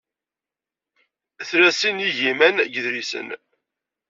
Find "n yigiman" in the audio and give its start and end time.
2.01-2.55